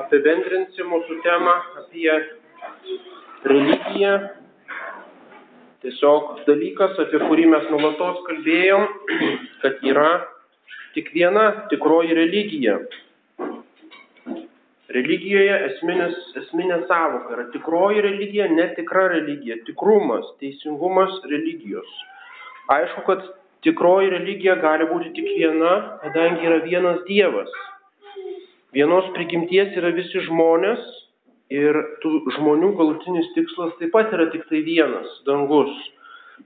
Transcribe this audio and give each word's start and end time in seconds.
apibendrinsim 0.00 0.88
mūsų 0.92 1.18
temą 1.24 1.56
apie 1.82 2.12
religiją. 3.44 4.14
Tiesiog 5.82 6.44
dalykas, 6.46 6.94
apie 7.02 7.18
kurį 7.26 7.48
mes 7.50 7.64
nulatos 7.72 8.20
kalbėjom, 8.28 8.86
kad 9.64 9.82
yra 9.82 10.10
tik 10.94 11.10
viena 11.14 11.66
tikroji 11.72 12.14
religija. 12.14 12.78
Religijoje 14.92 15.52
esminis, 15.70 16.16
esminė 16.36 16.82
savoka 16.88 17.32
yra 17.34 17.46
tikroji 17.54 18.02
religija, 18.04 18.48
netikra 18.52 19.06
religija, 19.14 19.56
tikrumas, 19.66 20.26
teisingumas 20.42 21.14
religijos. 21.30 21.88
Aišku, 22.70 23.04
kad 23.08 23.24
tikroji 23.64 24.12
religija 24.12 24.58
gali 24.60 24.86
būti 24.90 25.14
tik 25.16 25.30
viena, 25.38 25.72
kadangi 26.04 26.46
yra 26.46 26.60
vienas 26.66 27.00
Dievas. 27.08 27.50
Vienos 28.72 29.04
prigimties 29.12 29.74
yra 29.76 29.90
visi 29.92 30.22
žmonės 30.24 30.84
ir 31.52 31.76
tų 32.00 32.22
žmonių 32.38 32.70
galutinis 32.78 33.26
tikslas 33.34 33.74
taip 33.80 33.92
pat 33.92 34.14
yra 34.16 34.30
tik 34.32 34.46
tai 34.48 34.62
vienas- 34.64 35.10
dangus. 35.28 35.72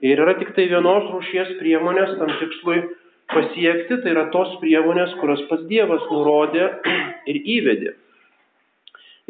Ir 0.03 0.19
yra 0.25 0.35
tik 0.39 0.51
tai 0.57 0.67
vienos 0.67 1.07
rūšies 1.13 1.55
priemonės 1.61 2.19
tam 2.19 2.33
tikslui 2.41 2.83
pasiekti, 3.31 4.03
tai 4.03 4.11
yra 4.11 4.27
tos 4.35 4.57
priemonės, 4.61 5.15
kurias 5.21 5.43
pats 5.49 5.69
Dievas 5.71 6.03
nurodė 6.11 6.67
ir 7.31 7.37
įvedė. 7.57 7.95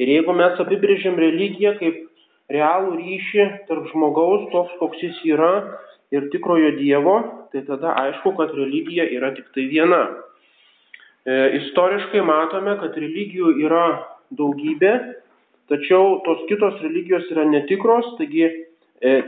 Ir 0.00 0.08
jeigu 0.16 0.32
mes 0.36 0.58
apibrėžiam 0.64 1.20
religiją 1.20 1.76
kaip 1.78 2.00
realų 2.48 2.96
ryšį 2.96 3.46
tarp 3.68 3.92
žmogaus, 3.92 4.48
toks 4.52 4.72
koks 4.80 5.02
jis 5.04 5.20
yra, 5.24 5.52
ir 6.14 6.28
tikrojo 6.32 6.72
Dievo, 6.78 7.16
tai 7.52 7.64
tada 7.66 7.94
aišku, 8.04 8.32
kad 8.38 8.54
religija 8.54 9.04
yra 9.16 9.32
tik 9.36 9.48
tai 9.54 9.66
viena. 9.70 10.02
E, 11.26 11.36
istoriškai 11.58 12.22
matome, 12.22 12.76
kad 12.78 12.94
religijų 12.94 13.56
yra 13.66 13.86
daugybė, 14.38 14.92
tačiau 15.66 16.20
tos 16.22 16.44
kitos 16.46 16.76
religijos 16.84 17.26
yra 17.34 17.42
netikros, 17.50 18.12
taigi 18.20 18.44
e, 18.46 18.52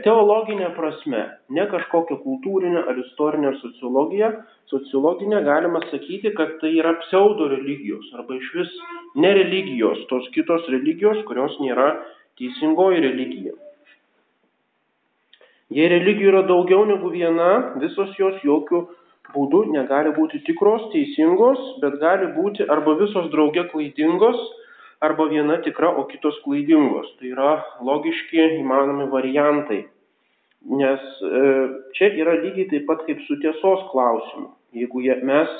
teologinė 0.05 0.69
prasme, 0.77 1.25
ne 1.51 1.65
kažkokia 1.67 2.21
kultūrinė 2.23 2.85
ar 2.87 3.01
istorinė 3.03 3.49
ar 3.51 3.57
sociologija, 3.59 4.29
sociologinė 4.71 5.41
galima 5.43 5.81
sakyti, 5.89 6.31
kad 6.37 6.55
tai 6.61 6.71
yra 6.77 6.95
pseudo 7.01 7.49
religijos 7.51 8.07
arba 8.15 8.39
iš 8.39 8.47
vis 8.61 8.77
nereligijos, 9.19 10.05
tos 10.07 10.29
kitos 10.37 10.71
religijos, 10.71 11.19
kurios 11.27 11.59
nėra 11.59 11.97
teisingoji 12.39 13.03
religija. 13.09 13.57
Jei 15.75 15.91
religijų 15.91 16.31
yra 16.31 16.45
daugiau 16.47 16.87
negu 16.87 17.11
viena, 17.11 17.75
visos 17.83 18.15
jos 18.17 18.39
jokių 18.47 18.85
būdų 19.33 19.65
negali 19.73 20.13
būti 20.15 20.41
tikros, 20.47 20.87
teisingos, 20.93 21.59
bet 21.83 21.99
gali 22.01 22.31
būti 22.35 22.65
arba 22.69 22.95
visos 22.99 23.29
drauge 23.33 23.65
klaidingos, 23.71 24.39
arba 25.05 25.29
viena 25.31 25.59
tikra, 25.63 25.91
o 25.95 26.05
kitos 26.09 26.37
klaidingos. 26.43 27.11
Tai 27.19 27.31
yra 27.33 27.51
logiški 27.85 28.41
įmanomi 28.59 29.09
variantai. 29.13 29.83
Nes 30.79 31.03
e, 31.23 31.43
čia 31.95 32.09
yra 32.19 32.35
lygiai 32.41 32.67
taip 32.71 32.87
pat 32.89 33.05
kaip 33.07 33.21
su 33.27 33.37
tiesos 33.39 33.85
klausimu. 33.93 34.49
Jeigu 34.75 35.05
mes 35.25 35.53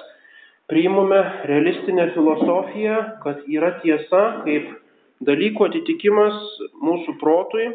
priimame 0.70 1.22
realistinę 1.50 2.10
filosofiją, 2.14 2.98
kad 3.24 3.46
yra 3.48 3.78
tiesa 3.80 4.44
kaip 4.44 4.76
dalyko 5.24 5.70
atitikimas 5.70 6.36
mūsų 6.84 7.16
protui, 7.22 7.70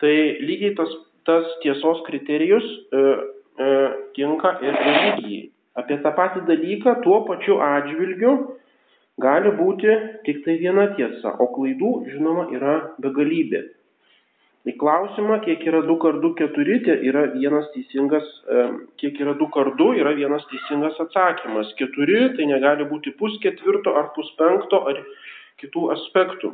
tai 0.00 0.14
lygiai 0.40 0.74
tas 0.78 0.96
tas 1.28 1.44
tiesos 1.62 2.00
kriterijus 2.06 2.64
e, 2.64 3.00
e, 3.58 3.70
tinka 4.16 4.58
ir 4.62 4.74
religijai. 4.74 5.48
Apie 5.78 5.98
tą 6.02 6.12
patį 6.14 6.44
dalyką 6.48 6.98
tuo 7.04 7.22
pačiu 7.28 7.60
atžvilgiu 7.62 8.34
gali 9.22 9.50
būti 9.54 9.94
tik 10.26 10.44
tai 10.44 10.56
viena 10.62 10.88
tiesa, 10.98 11.34
o 11.42 11.50
klaidų, 11.54 11.92
žinoma, 12.12 12.48
yra 12.54 12.78
begalybė. 13.02 13.64
Į 14.68 14.74
klausimą, 14.76 15.38
kiek 15.46 15.62
yra 15.70 15.80
2 15.86 15.94
kart 16.02 16.18
2 16.20 16.34
4, 16.40 16.78
tai 16.84 16.96
yra 17.08 17.22
vienas 17.32 17.68
teisingas, 17.72 18.26
e, 18.50 18.64
kiek 19.00 19.20
yra 19.22 19.36
2 19.38 19.48
kart 19.54 19.78
2, 19.78 19.94
yra 20.02 20.12
vienas 20.18 20.44
teisingas 20.50 20.98
atsakymas. 21.04 21.70
4 21.78 22.34
tai 22.36 22.48
negali 22.50 22.84
būti 22.90 23.14
pusketvirto 23.16 23.94
ar 23.96 24.10
puspenkto 24.16 24.82
ar 24.90 25.00
kitų 25.62 25.86
aspektų. 25.94 26.52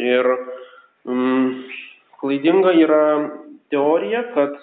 Ir 0.00 0.30
mm, 1.04 1.50
klaidinga 2.22 2.72
yra 2.78 3.02
teorija, 3.74 4.24
kad 4.34 4.56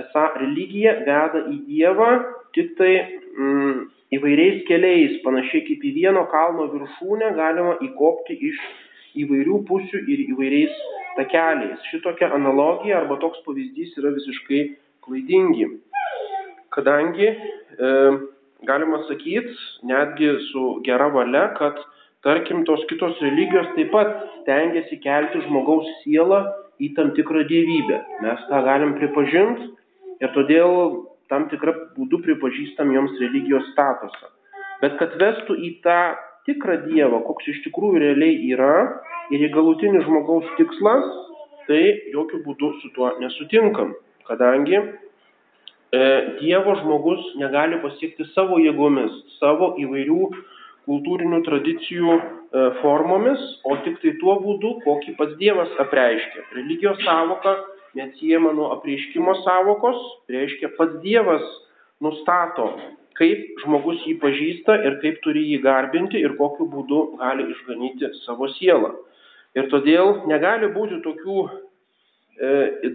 esą 0.00 0.24
religija 0.40 0.98
veda 1.06 1.46
į 1.50 1.60
Dievą 1.68 2.10
tik 2.56 2.74
tai 2.78 2.92
mm, 3.36 3.86
įvairiais 4.16 4.64
keliais, 4.68 5.16
panašiai 5.24 5.64
kaip 5.66 5.84
į 5.84 5.92
vieno 5.96 6.26
kalno 6.32 6.68
viršūnę 6.72 7.32
galima 7.36 7.76
įkopti 7.84 8.36
iš 8.50 8.60
įvairių 9.24 9.62
pusių 9.68 10.02
ir 10.12 10.24
įvairiais 10.28 10.76
takeliais. 11.16 11.82
Šitokia 11.90 12.30
analogija 12.36 13.00
arba 13.00 13.18
toks 13.22 13.42
pavyzdys 13.46 13.96
yra 14.00 14.12
visiškai 14.16 14.62
klaidingi. 15.06 15.68
Kadangi 16.76 17.28
e, 17.32 17.92
galima 18.68 19.00
sakyti, 19.08 19.54
netgi 19.88 20.32
su 20.50 20.66
gera 20.84 21.08
valia, 21.14 21.48
kad 21.56 21.80
tarkim 22.26 22.64
tos 22.68 22.84
kitos 22.90 23.16
religijos 23.24 23.72
taip 23.78 23.92
pat 23.94 24.12
stengiasi 24.42 25.00
kelti 25.00 25.40
žmogaus 25.46 25.88
sielą 26.02 26.44
į 26.82 26.92
tam 26.98 27.14
tikrą 27.16 27.46
dievybę. 27.48 28.02
Mes 28.24 28.44
tą 28.50 28.60
galim 28.66 28.96
pripažinti 29.00 29.72
ir 30.22 30.32
todėl 30.36 31.02
tam 31.30 31.48
tikrą 31.50 31.74
būdų 31.96 32.22
pripažįstam 32.26 32.92
joms 32.94 33.16
religijos 33.20 33.66
statusą. 33.72 34.30
Bet 34.82 34.98
kad 35.00 35.16
vestų 35.20 35.56
į 35.56 35.70
tą 35.84 36.00
tikrą 36.46 36.78
Dievą, 36.86 37.22
koks 37.26 37.48
iš 37.52 37.62
tikrųjų 37.66 38.02
realiai 38.02 38.36
yra 38.52 38.74
ir 39.34 39.46
į 39.48 39.50
galutinį 39.54 40.04
žmogaus 40.06 40.46
tikslą, 40.60 40.94
tai 41.66 41.82
jokių 42.14 42.42
būdų 42.44 42.72
su 42.82 42.92
tuo 42.94 43.10
nesutinkam, 43.22 43.94
kadangi 44.28 44.76
e, 44.78 44.84
Dievo 46.38 46.76
žmogus 46.82 47.32
negali 47.40 47.80
pasiekti 47.82 48.28
savo 48.34 48.60
jėgomis, 48.62 49.16
savo 49.40 49.74
įvairių 49.82 50.20
kultūrinių 50.86 51.40
tradicijų 51.48 52.12
e, 52.14 52.20
formomis, 52.82 53.42
o 53.66 53.74
tik 53.82 53.98
tai 54.04 54.14
tuo 54.20 54.36
būdu, 54.44 54.76
kokį 54.84 55.16
pats 55.18 55.34
Dievas 55.40 55.72
apreiškia. 55.82 56.46
Religijos 56.54 57.02
savoka 57.02 57.56
neatsiejama 57.96 58.52
nuo 58.56 58.70
apreiškimo 58.76 59.34
savokos, 59.42 59.98
reiškia 60.32 60.72
pats 60.76 61.00
Dievas 61.02 61.44
nustato, 62.04 62.68
kaip 63.16 63.62
žmogus 63.64 64.02
jį 64.06 64.16
pažįsta 64.20 64.76
ir 64.84 64.98
kaip 65.02 65.22
turi 65.24 65.46
jį 65.50 65.60
garbinti 65.64 66.20
ir 66.20 66.36
kokiu 66.38 66.68
būdu 66.72 67.02
gali 67.20 67.48
išganyti 67.54 68.12
savo 68.24 68.50
sielą. 68.58 68.92
Ir 69.56 69.70
todėl 69.72 70.26
negali 70.28 70.68
būti 70.74 71.00
tokių 71.04 71.38
e, 71.46 71.50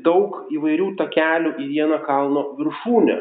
daug 0.06 0.44
įvairių 0.53 0.91
takelių 1.00 1.56
į 1.57 1.69
vieną 1.72 2.01
kalno 2.06 2.51
viršūnę. 2.59 3.18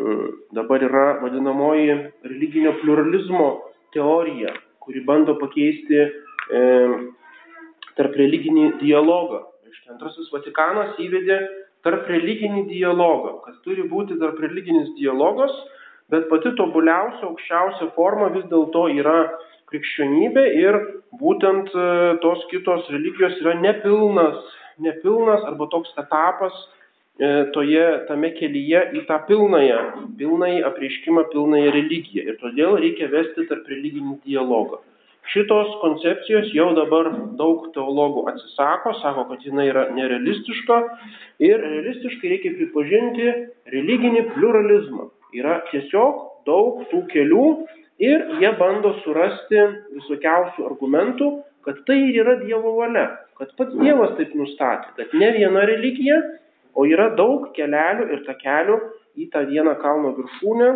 Mm, 0.00 0.28
dabar 0.56 0.84
yra 0.86 1.06
vadinamoji 1.24 1.96
religinio 2.24 2.76
pluralizmo 2.80 3.48
teorija, 3.92 4.54
kuri 4.80 5.02
bando 5.04 5.34
pakeisti 5.42 5.98
e, 5.98 6.60
tarp 7.98 8.14
religinį 8.16 8.76
dialogą. 8.80 9.42
Reiškia, 9.70 9.92
antrasis 9.94 10.30
Vatikanas 10.34 10.96
įvedė 10.98 11.36
tarp 11.86 12.08
religinį 12.10 12.66
dialogą, 12.72 13.36
kad 13.44 13.60
turi 13.64 13.86
būti 13.88 14.18
tarp 14.18 14.40
religinis 14.42 14.90
dialogas, 14.98 15.54
bet 16.10 16.26
pati 16.32 16.50
tobuliausia, 16.58 17.28
aukščiausia 17.28 17.92
forma 17.94 18.32
vis 18.34 18.48
dėlto 18.50 18.88
yra 18.98 19.16
krikščionybė 19.70 20.44
ir 20.58 20.80
būtent 21.22 21.70
e, 21.70 21.86
tos 22.24 22.42
kitos 22.50 22.90
religijos 22.90 23.38
yra 23.44 23.54
nepilnas, 23.62 24.42
nepilnas 24.82 25.46
arba 25.46 25.70
toks 25.70 25.94
etapas 26.02 26.58
E, 27.20 27.28
toje, 27.52 27.82
tame 28.08 28.30
kelyje 28.32 28.80
į 28.96 29.02
tą 29.04 29.18
pilnąją, 29.28 29.80
pilnąjį 30.16 30.60
apreiškimą, 30.64 31.26
pilnąją 31.34 31.72
religiją. 31.74 32.22
Ir 32.30 32.38
todėl 32.40 32.78
reikia 32.80 33.10
vesti 33.12 33.44
tarp 33.50 33.66
religinį 33.68 34.14
dialogą. 34.24 34.78
Šitos 35.30 35.74
koncepcijos 35.82 36.48
jau 36.56 36.70
dabar 36.74 37.10
daug 37.38 37.68
teologų 37.74 38.24
atsisako, 38.32 38.94
sako, 39.02 39.26
kad 39.28 39.44
jinai 39.46 39.68
yra 39.70 39.84
nerealistiška 39.94 40.78
ir 41.44 41.60
realistiškai 41.60 42.32
reikia 42.32 42.54
pripažinti 42.56 43.28
religinį 43.74 44.24
pluralizmą. 44.32 45.10
Yra 45.36 45.60
tiesiog 45.68 46.24
daug 46.48 46.82
tų 46.90 47.04
kelių 47.12 47.46
ir 48.02 48.26
jie 48.40 48.50
bando 48.58 48.96
surasti 49.04 49.60
visokiausių 50.00 50.66
argumentų, 50.72 51.30
kad 51.68 51.84
tai 51.86 52.00
yra 52.16 52.40
Dievo 52.40 52.74
valia, 52.80 53.06
kad 53.38 53.52
pats 53.60 53.76
Dievas 53.76 54.16
taip 54.18 54.32
nustatė, 54.34 54.96
kad 54.96 55.14
ne 55.20 55.30
viena 55.36 55.68
religija 55.68 56.18
O 56.74 56.86
yra 56.86 57.10
daug 57.18 57.50
kelelių 57.56 58.06
ir 58.14 58.22
takelių 58.26 58.78
į 59.18 59.26
tą 59.34 59.42
vieną 59.48 59.74
kalno 59.82 60.12
viršūnę. 60.18 60.70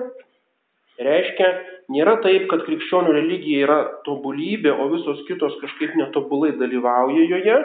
Reiškia, 1.07 1.51
nėra 1.93 2.17
taip, 2.25 2.47
kad 2.51 2.65
krikščionių 2.67 3.13
religija 3.17 3.65
yra 3.67 3.79
tobulybė, 4.07 4.73
o 4.73 4.89
visos 4.95 5.23
kitos 5.29 5.57
kažkaip 5.63 5.97
netobulai 6.01 6.55
dalyvauja 6.61 7.25
joje. 7.31 7.61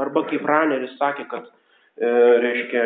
Arba 0.00 0.24
kaip 0.30 0.46
Raneris 0.48 0.94
sakė, 0.98 1.26
kad 1.30 1.48
e, 1.50 2.08
reiškia, 2.44 2.84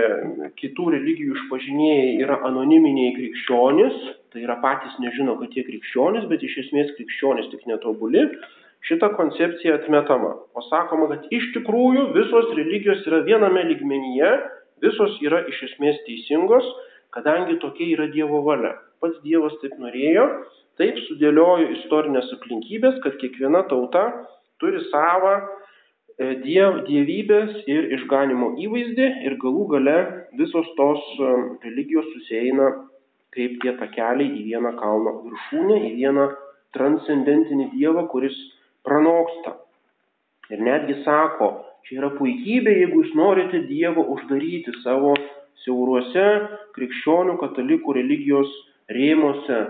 kitų 0.59 0.89
religijų 0.97 1.37
išpažinėjai 1.39 2.11
yra 2.25 2.41
anoniminiai 2.49 3.15
krikščionys, 3.19 4.01
tai 4.35 4.43
yra 4.47 4.59
patys 4.65 4.97
nežino, 5.03 5.37
kad 5.41 5.55
jie 5.55 5.67
krikščionys, 5.69 6.27
bet 6.31 6.43
iš 6.43 6.59
esmės 6.67 6.93
krikščionys 6.99 7.51
tik 7.53 7.67
netobuli. 7.71 8.29
šita 8.85 9.09
koncepcija 9.17 9.79
atmetama. 9.79 10.35
O 10.53 10.63
sakoma, 10.67 11.07
kad 11.09 11.23
iš 11.33 11.47
tikrųjų 11.55 12.11
visos 12.13 12.51
religijos 12.57 13.07
yra 13.09 13.23
viename 13.25 13.63
lygmenyje, 13.71 14.33
visos 14.85 15.15
yra 15.25 15.41
iš 15.49 15.63
esmės 15.71 16.03
teisingos, 16.05 16.67
kadangi 17.15 17.57
tokia 17.63 17.95
yra 17.95 18.11
Dievo 18.13 18.43
valia. 18.45 18.75
Pats 19.01 19.23
Dievas 19.25 19.57
taip 19.63 19.79
norėjo, 19.81 20.27
taip 20.81 20.99
sudėliojo 21.09 21.69
istorinės 21.79 22.31
aplinkybės, 22.39 23.01
kad 23.05 23.19
kiekviena 23.21 23.65
tauta 23.71 24.07
turi 24.63 24.81
savo 24.91 25.35
e, 25.37 26.35
diev, 26.43 26.83
dievybės 26.89 27.63
ir 27.71 27.93
išganimo 27.99 28.55
įvaizdį 28.65 29.11
ir 29.29 29.39
galų 29.43 29.69
gale 29.77 29.99
visos 30.41 30.69
tos 30.79 31.05
e, 31.19 31.37
religijos 31.67 32.11
susieina 32.15 32.73
kaip 33.35 33.59
tie 33.63 33.75
takeliai 33.79 34.31
į 34.31 34.43
vieną 34.51 34.75
kalno 34.79 35.19
viršūnę, 35.25 35.79
į 35.89 35.93
vieną 35.99 36.27
transcendentinį 36.75 37.71
Dievą, 37.75 38.07
kuris 38.11 38.35
pranoksta. 38.87 39.57
Ir 40.53 40.63
netgi 40.63 41.01
sako, 41.05 41.51
čia 41.87 42.01
yra 42.01 42.11
puikybė, 42.19 42.75
jeigu 42.83 43.03
jūs 43.03 43.15
norite 43.19 43.63
Dievą 43.69 44.05
uždaryti 44.15 44.75
savo 44.83 45.15
siauruose 45.65 46.27
krikščionių 46.77 47.39
katalikų 47.41 47.97
religijos 47.99 48.51
rėmose. 48.93 49.61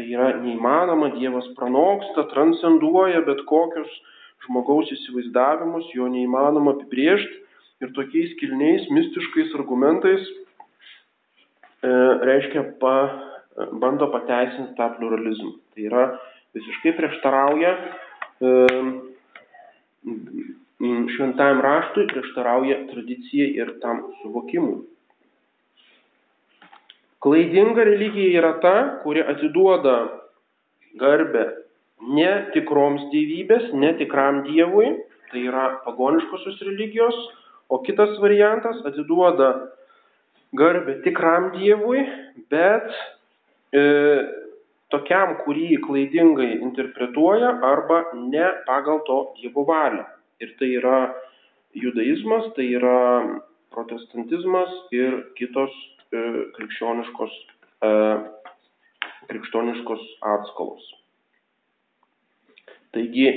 Tai 0.00 0.06
yra 0.08 0.30
neįmanoma, 0.40 1.10
Dievas 1.12 1.44
pranoksta, 1.58 2.22
transcenduoja 2.30 3.18
bet 3.26 3.42
kokius 3.44 3.90
žmogaus 4.46 4.88
įsivaizdavimus, 4.94 5.90
jo 5.92 6.06
neįmanoma 6.08 6.72
apibriežti 6.72 7.42
ir 7.84 7.90
tokiais 7.98 8.32
kilniais 8.40 8.86
mistiškais 8.96 9.52
argumentais 9.58 10.24
e, 10.24 11.90
reiškia 12.30 12.62
pa, 12.80 12.94
bando 13.82 14.08
pateisinti 14.14 14.72
tą 14.78 14.88
pluralizmą. 14.96 15.52
Tai 15.76 15.84
yra 15.90 16.06
visiškai 16.56 16.96
prieštarauja 16.96 17.76
šventajam 21.12 21.60
raštui, 21.68 22.08
prieštarauja 22.14 22.86
tradicijai 22.94 23.52
ir 23.60 23.76
tam 23.84 24.06
suvokimui. 24.22 24.80
Klaidinga 27.20 27.84
religija 27.84 28.40
yra 28.40 28.54
ta, 28.62 28.76
kuri 29.02 29.20
atiduoda 29.20 29.96
garbę 31.00 31.44
ne 32.16 32.30
tikroms 32.54 33.02
dievybės, 33.12 33.66
ne 33.76 33.92
tikram 33.98 34.40
dievui, 34.46 34.94
tai 35.30 35.44
yra 35.50 35.66
pagoniškosios 35.84 36.62
religijos, 36.64 37.18
o 37.68 37.78
kitas 37.84 38.16
variantas 38.22 38.80
atiduoda 38.88 39.50
garbę 40.56 40.96
tikram 41.04 41.50
dievui, 41.58 42.06
bet 42.50 42.88
e, 43.76 43.84
tokiam, 44.90 45.36
kurį 45.44 45.76
klaidingai 45.84 46.50
interpretuoja 46.58 47.52
arba 47.68 48.02
ne 48.16 48.48
pagal 48.66 49.04
to 49.06 49.20
Dievo 49.38 49.66
valią. 49.68 50.08
Ir 50.40 50.56
tai 50.58 50.72
yra 50.80 50.98
judaizmas, 51.76 52.48
tai 52.56 52.66
yra 52.80 52.98
protestantizmas 53.70 54.72
ir 54.96 55.20
kitos 55.38 55.74
krikščioniškos, 56.10 57.34
e, 57.86 57.90
krikščioniškos 59.30 60.06
atskolos. 60.34 60.88
Taigi, 62.94 63.28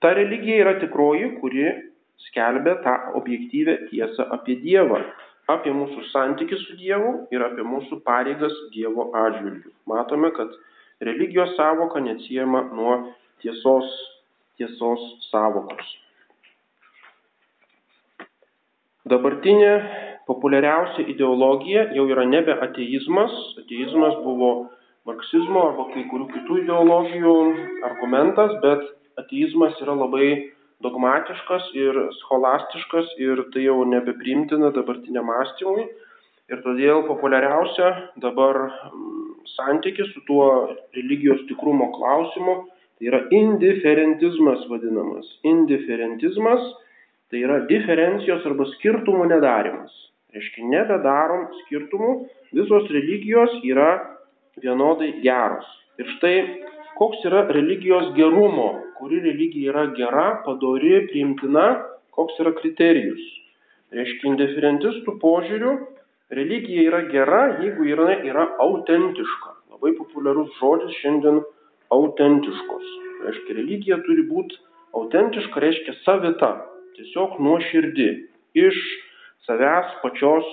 ta 0.00 0.14
religija 0.16 0.62
yra 0.64 0.78
tikroji, 0.80 1.34
kuri 1.40 1.66
skelbia 2.28 2.78
tą 2.84 2.94
objektyvę 3.20 3.76
tiesą 3.90 4.28
apie 4.32 4.56
Dievą, 4.62 5.02
apie 5.52 5.72
mūsų 5.76 6.06
santykių 6.12 6.58
su 6.62 6.78
Dievu 6.80 7.12
ir 7.34 7.44
apie 7.44 7.66
mūsų 7.66 8.00
pareigas 8.06 8.54
Dievo 8.74 9.10
atžvilgių. 9.14 9.70
Matome, 9.92 10.32
kad 10.36 10.56
religijos 11.04 11.54
savoka 11.58 12.00
neatsiejama 12.00 12.64
nuo 12.72 12.96
tiesos, 13.44 13.92
tiesos 14.56 15.04
savokos. 15.28 15.92
Dabartinė 19.06 19.72
populiariausia 20.26 21.06
ideologija 21.12 21.86
jau 21.94 22.06
yra 22.10 22.26
nebe 22.26 22.54
ateizmas. 22.66 23.32
Ateizmas 23.62 24.18
buvo 24.24 24.50
marksizmo 25.06 25.62
arba 25.70 25.86
kai 25.92 26.04
kurių 26.10 26.26
kitų 26.34 26.60
ideologijų 26.64 27.34
argumentas, 27.86 28.54
bet 28.64 28.82
ateizmas 29.22 29.78
yra 29.84 29.94
labai 29.96 30.30
dogmatiškas 30.84 31.70
ir 31.78 31.98
scholastiškas 32.20 33.14
ir 33.22 33.46
tai 33.54 33.64
jau 33.68 33.78
nebeprimtina 33.88 34.72
dabartiniam 34.76 35.28
mąstymui. 35.30 35.86
Ir 36.52 36.60
todėl 36.62 37.02
populiariausia 37.08 37.88
dabar 38.22 38.58
santykis 39.56 40.12
su 40.14 40.22
tuo 40.28 40.48
religijos 40.94 41.40
tikrumo 41.48 41.88
klausimu, 41.94 42.56
tai 42.98 43.08
yra 43.10 43.22
indiferentizmas 43.34 44.66
vadinamas. 44.70 45.26
Indiferentizmas 45.46 46.66
tai 47.30 47.42
yra 47.46 47.62
diferencijos 47.70 48.46
arba 48.46 48.68
skirtumų 48.76 49.26
nedarimas. 49.32 49.94
Reiškia, 50.36 50.68
nebedarom 50.72 51.46
skirtumų, 51.62 52.12
visos 52.56 52.86
religijos 52.92 53.56
yra 53.64 53.90
vienodai 54.60 55.14
geros. 55.24 55.66
Ir 56.00 56.10
štai 56.16 56.36
koks 57.00 57.24
yra 57.28 57.46
religijos 57.48 58.12
gerumo, 58.18 58.68
kuri 59.00 59.22
religija 59.24 59.72
yra 59.72 59.86
gera, 59.96 60.28
padori, 60.44 60.98
priimtina, 61.10 61.66
koks 62.16 62.38
yra 62.44 62.52
kriterijus. 62.60 63.24
Reiškia, 63.96 64.28
indiferentistų 64.34 65.16
požiūrių 65.22 65.74
Religija 66.30 66.82
yra 66.88 67.00
gera, 67.06 67.42
jeigu 67.62 67.84
yra, 67.86 68.16
yra 68.26 68.48
autentiška. 68.58 69.52
Labai 69.70 69.92
populiarus 69.94 70.50
žodis 70.58 70.96
šiandien 70.98 71.36
autentiškos. 71.94 72.88
Reiškia, 73.26 73.54
religija 73.60 73.98
turi 74.02 74.24
būti 74.26 74.58
autentiška, 74.98 75.62
reiškia 75.62 75.94
savita, 76.00 76.48
tiesiog 76.98 77.36
nuoširdi, 77.46 78.08
iš 78.58 78.80
savęs 79.46 79.96
pačios 80.02 80.46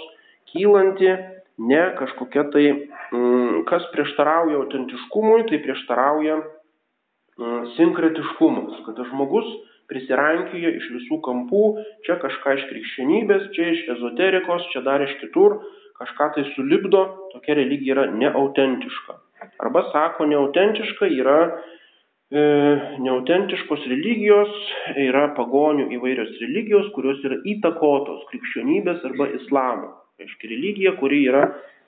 kylanti, 0.51 1.11
ne 1.57 1.83
kažkokia 1.99 2.47
tai, 2.53 2.65
mm, 3.11 3.65
kas 3.69 3.85
prieštarauja 3.93 4.57
autentiškumui, 4.61 5.45
tai 5.49 5.61
prieštarauja 5.65 6.39
mm, 6.39 7.61
sinkretiškumas, 7.77 8.81
kad 8.85 9.03
žmogus 9.11 9.49
prisirankioja 9.91 10.73
iš 10.77 10.89
visų 10.95 11.19
kampų, 11.25 11.63
čia 12.07 12.17
kažką 12.21 12.57
iš 12.57 12.65
krikščionybės, 12.71 13.49
čia 13.55 13.69
iš 13.73 13.83
ezoterikos, 13.97 14.65
čia 14.73 14.81
dar 14.85 15.03
iš 15.05 15.13
kitur, 15.21 15.59
kažką 15.99 16.31
tai 16.35 16.45
sulibdo, 16.53 17.03
tokia 17.33 17.57
religija 17.59 17.97
yra 17.97 18.07
neautentiška. 18.11 19.19
Arba 19.59 19.83
sako, 19.91 20.25
neautentiška 20.31 21.09
yra 21.11 21.39
neautentiškos 22.33 23.83
religijos, 23.91 24.53
yra 24.97 25.27
pagonių 25.37 25.91
įvairios 25.93 26.31
religijos, 26.41 26.87
kurios 26.95 27.21
yra 27.27 27.37
įtakotos 27.45 28.23
krikščionybės 28.31 29.03
arba 29.05 29.27
islamo. 29.37 29.91
Reiškia 30.21 30.49
religija, 30.49 30.95
kuri 30.97 31.23
yra 31.29 31.43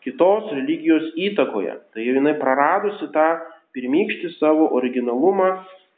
kitos 0.05 0.51
religijos 0.53 1.08
įtakoje. 1.17 1.79
Tai 1.93 2.05
jinai 2.05 2.36
praradusi 2.38 3.10
tą 3.15 3.25
pirmykštį 3.74 4.36
savo 4.38 4.70
originalumą, 4.77 5.50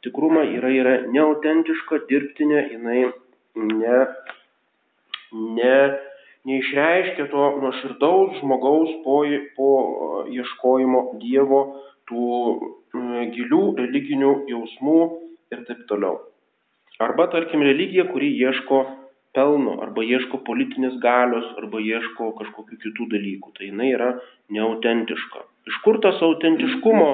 tikrumą 0.06 0.46
yra, 0.56 0.72
yra 0.72 0.94
neautentiška, 1.12 2.06
dirbtinė, 2.08 2.62
jinai 2.72 3.02
ne, 3.58 4.00
ne, 5.58 5.76
neišreiškia 6.48 7.28
to 7.28 7.50
nuoširdaus 7.60 8.40
žmogaus 8.40 8.96
po, 9.04 9.20
po 9.58 9.70
ieškojimo 10.32 11.04
Dievo, 11.20 11.62
tų 12.08 12.28
gilių 13.36 13.62
religinių 13.78 14.32
jausmų 14.50 14.98
ir 15.52 15.64
taip 15.68 15.84
toliau. 15.90 16.18
Arba, 16.98 17.28
tarkim, 17.30 17.62
religija, 17.62 18.08
kuri 18.10 18.32
ieško 18.42 18.80
pelno, 19.36 19.76
arba 19.84 20.02
ieško 20.02 20.40
politinės 20.46 20.98
galios, 21.02 21.46
arba 21.60 21.80
ieško 21.84 22.32
kažkokių 22.40 22.78
kitų 22.84 23.08
dalykų. 23.14 23.54
Tai 23.54 23.70
jinai 23.70 23.90
yra 23.94 24.10
neautentiška. 24.54 25.44
Iš 25.70 25.80
kur 25.84 26.00
tas 26.02 26.18
autentiškumo 26.24 27.10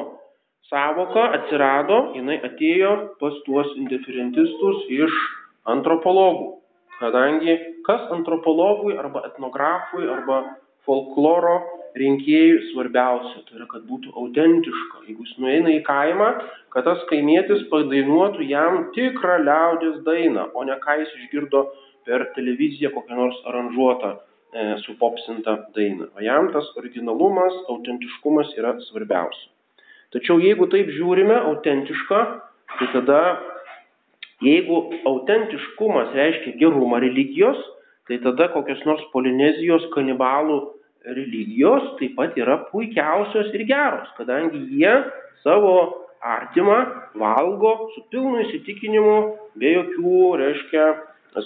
savoka 0.70 1.26
atsirado, 1.36 2.00
jinai 2.16 2.38
atėjo 2.48 2.94
pas 3.20 3.36
tuos 3.46 3.72
indiferentistus 3.76 4.86
iš 4.94 5.14
antropologų. 5.74 6.52
Kadangi 7.00 7.58
kas 7.84 8.06
antropologui 8.14 8.94
arba 8.96 9.24
etnografui 9.28 10.06
arba 10.08 10.44
folkloro 10.86 11.58
rinkėjui 11.98 12.72
svarbiausia, 12.72 13.44
tai 13.46 13.60
yra, 13.60 13.68
kad 13.70 13.84
būtų 13.86 14.12
autentiška. 14.18 15.04
Jeigu 15.08 15.26
jis 15.26 15.38
nueina 15.42 15.72
į 15.76 15.80
kaimą, 15.86 16.28
kad 16.74 16.86
tas 16.88 17.02
kaimietis 17.10 17.66
padainuotų 17.70 18.46
jam 18.50 18.88
tikrą 18.96 19.38
liaudės 19.44 20.00
dainą, 20.06 20.48
o 20.54 20.64
ne 20.66 20.76
ką 20.82 20.98
jis 21.02 21.14
išgirdo 21.20 21.68
per 22.04 22.28
televiziją 22.34 22.90
kokią 22.94 23.18
nors 23.18 23.38
aranžuotą 23.48 24.10
e, 24.14 24.66
supopsintą 24.84 25.56
dainą. 25.76 26.10
O 26.18 26.24
jam 26.24 26.50
tas 26.52 26.66
originalumas, 26.80 27.54
autentiškumas 27.70 28.52
yra 28.58 28.74
svarbiausia. 28.90 29.50
Tačiau 30.14 30.38
jeigu 30.42 30.66
taip 30.70 30.90
žiūrime, 30.94 31.34
autentiška, 31.50 32.20
tai 32.78 32.86
tada, 32.92 33.20
jeigu 34.42 34.82
autentiškumas 35.10 36.12
reiškia 36.14 36.58
gerumą 36.60 37.00
religijos, 37.02 37.58
tai 38.06 38.18
tada 38.22 38.50
kokios 38.52 38.82
nors 38.86 39.02
Polinezijos 39.14 39.86
kanibalų 39.94 40.58
religijos 41.04 41.94
taip 41.99 42.16
pat 42.16 42.38
yra 42.40 42.58
puikiausios 42.70 43.52
ir 43.54 43.66
geros, 43.68 44.08
kadangi 44.18 44.62
jie 44.73 44.94
savo 45.42 45.75
artimą, 46.25 46.78
valgo 47.20 47.75
su 47.94 48.04
pilnu 48.12 48.40
įsitikinimu, 48.46 49.16
be 49.61 49.75
jokių, 49.75 50.20
reiškia, 50.40 50.87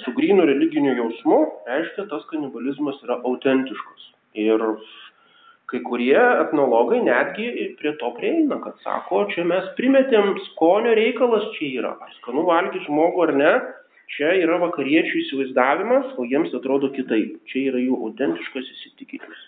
su 0.05 0.15
grinu 0.15 0.47
religiniu 0.47 0.95
jausmu, 1.01 1.41
reiškia, 1.67 2.07
tas 2.13 2.25
kanibalizmas 2.31 3.01
yra 3.07 3.19
autentiškas. 3.27 4.09
Ir 4.39 4.63
kai 5.69 5.81
kurie 5.85 6.21
etnologai 6.45 7.01
netgi 7.05 7.49
prie 7.81 7.93
to 8.01 8.13
prieina, 8.17 8.61
kad 8.63 8.79
sako, 8.85 9.25
čia 9.35 9.45
mes 9.49 9.67
primetėm 9.81 10.37
skonio 10.53 10.95
reikalas 10.97 11.51
čia 11.57 11.73
yra, 11.83 11.97
ar 12.01 12.15
skanu 12.21 12.47
valgyti 12.49 12.87
žmogų 12.87 13.27
ar 13.27 13.35
ne, 13.37 13.53
čia 14.15 14.33
yra 14.43 14.59
vakariečių 14.63 15.23
įsivaizdavimas, 15.25 16.15
o 16.19 16.27
jiems 16.29 16.55
atrodo 16.57 16.91
kitaip, 16.95 17.39
čia 17.51 17.69
yra 17.73 17.83
jų 17.83 17.99
autentiškas 18.09 18.73
įsitikinimas. 18.77 19.45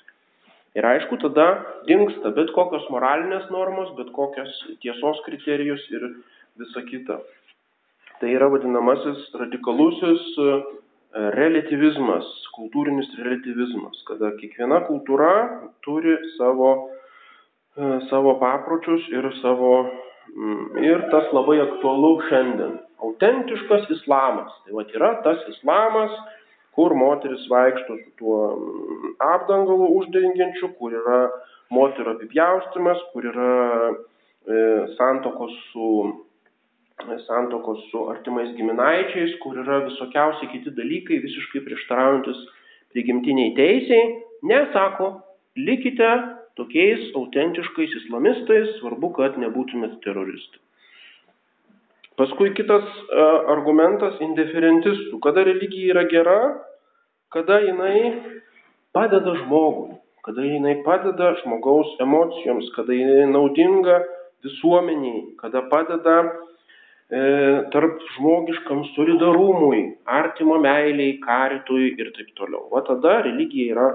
Ir 0.79 0.87
aišku, 0.87 1.19
tada 1.19 1.47
dinksta 1.89 2.31
bet 2.37 2.53
kokios 2.55 2.85
moralinės 2.95 3.49
normos, 3.51 3.91
bet 3.99 4.13
kokios 4.15 4.53
tiesos 4.85 5.19
kriterijus 5.27 5.83
ir 5.91 6.05
visa 6.61 6.85
kita. 6.87 7.19
Tai 8.21 8.31
yra 8.31 8.47
vadinamasis 8.53 9.33
radikalusis 9.41 10.29
relativizmas, 11.13 12.27
kultūrinis 12.55 13.09
relativizmas, 13.19 13.99
kada 14.07 14.31
kiekviena 14.39 14.85
kultūra 14.87 15.33
turi 15.83 16.15
savo, 16.37 16.91
e, 17.75 17.99
savo 18.11 18.37
papročius 18.39 19.09
ir 19.11 19.27
savo, 19.41 19.91
mm, 20.31 20.85
ir 20.85 21.03
tas 21.11 21.33
labai 21.33 21.59
aktualu 21.67 22.21
šiandien. 22.29 22.79
Autentiškas 23.07 23.89
islamas. 23.97 24.53
Tai 24.65 24.77
va 24.77 24.85
yra 24.97 25.13
tas 25.25 25.43
islamas, 25.55 26.15
kur 26.77 26.95
moteris 26.95 27.47
vaikšto 27.51 27.99
su 28.03 28.11
tuo 28.21 28.41
mm, 28.55 29.15
apdangalu 29.35 29.91
uždengiančiu, 29.99 30.73
kur 30.79 30.95
yra 30.97 31.21
moterio 31.71 32.17
apipjaustimas, 32.17 33.03
kur 33.13 33.27
yra 33.33 33.55
e, 33.91 34.61
santokos 34.99 35.55
su 35.71 35.89
santokos 37.27 37.81
su 37.91 38.03
artimais 38.13 38.51
giminaičiais, 38.57 39.39
kur 39.41 39.57
yra 39.63 39.79
visokiausi 39.87 40.51
kiti 40.53 40.73
dalykai 40.77 41.21
visiškai 41.25 41.63
prieštaraujantis 41.65 42.43
prigimtiniai 42.93 43.55
teisiai, 43.57 44.11
nesako, 44.45 45.13
likite 45.57 46.11
tokiais 46.61 47.13
autentiškais 47.17 47.95
islamistais, 48.03 48.75
svarbu, 48.81 49.15
kad 49.17 49.39
nebūtumėt 49.41 50.01
teroristai. 50.05 50.61
Paskui 52.21 52.53
kitas 52.53 52.85
argumentas 53.49 54.19
indiferentistų. 54.21 55.21
Kada 55.25 55.47
religija 55.49 55.95
yra 55.95 56.05
gera, 56.11 56.41
kada 57.33 57.63
jinai 57.65 58.13
padeda 58.93 59.33
žmogui, 59.39 59.97
kada 60.27 60.45
jinai 60.45 60.77
padeda 60.85 61.33
žmogaus 61.41 61.95
emocijoms, 62.05 62.69
kada 62.77 62.93
jinai 62.93 63.25
naudinga 63.33 64.03
visuomeniai, 64.45 65.25
kada 65.41 65.65
padeda 65.73 66.19
E, 67.11 67.21
tarp 67.75 67.99
žmogiškam 68.15 68.85
solidarumui, 68.95 69.81
artimo 70.07 70.61
meiliai, 70.63 71.17
karitui 71.25 71.89
ir 71.99 72.13
taip 72.15 72.29
toliau. 72.39 72.69
O 72.71 72.83
tada 72.87 73.17
religija 73.25 73.73
yra 73.75 73.87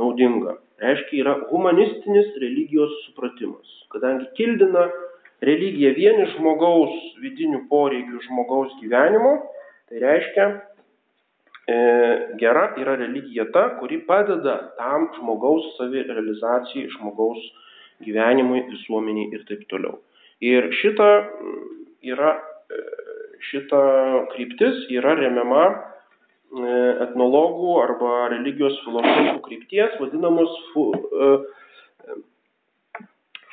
naudinga. 0.00 0.56
Reiškia, 0.82 1.20
yra 1.22 1.34
humanistinis 1.52 2.32
religijos 2.42 2.96
supratimas. 3.04 3.76
Kadangi 3.94 4.26
kildina 4.34 4.88
religija 5.42 5.94
vien 5.96 6.22
iš 6.24 6.36
žmogaus 6.38 6.94
vidinių 7.22 7.64
poreikių 7.70 8.22
žmogaus 8.28 8.72
gyvenimo, 8.82 9.34
tai 9.90 10.00
reiškia, 10.04 10.46
e, 11.66 11.76
gera 12.40 12.70
yra 12.80 12.96
religija 13.00 13.48
ta, 13.52 13.68
kuri 13.80 14.02
padeda 14.06 14.56
tam 14.78 15.10
žmogaus 15.18 15.74
savirealizacijai, 15.78 16.90
žmogaus 16.98 17.40
gyvenimui, 18.04 18.66
visuomeniai 18.70 19.32
ir 19.34 19.46
taip 19.48 19.66
toliau. 19.70 20.00
Ir 20.44 20.72
šita 20.80 21.10
yra 22.04 22.34
šita 23.50 23.80
kryptis 24.34 24.86
yra 24.92 25.14
remiama 25.18 25.64
e, 25.68 25.74
etnologų 27.06 27.74
arba 27.82 28.14
religijos 28.32 28.76
filosofų 28.86 29.40
krypties 29.44 29.98
vadinamos 30.00 30.54
e, 30.80 31.30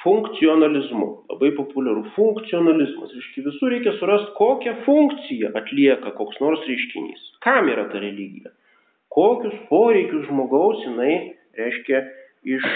funkcionalizmu. 0.03 1.09
Labai 1.31 1.51
populiaru 1.57 2.05
funkcionalizmas. 2.15 3.13
Reiškia, 3.15 3.45
visur 3.49 3.73
reikia 3.73 3.93
surasti, 3.99 4.33
kokią 4.39 4.73
funkciją 4.87 5.53
atlieka 5.57 6.15
koks 6.17 6.41
nors 6.43 6.65
reiškinys. 6.69 7.29
Kam 7.45 7.69
yra 7.71 7.87
ta 7.91 8.01
religija? 8.01 8.53
Kokius 9.11 9.55
poreikius 9.69 10.27
žmogaus 10.29 10.83
jinai, 10.85 11.15
reiškia, 11.59 12.03
iš, 12.47 12.67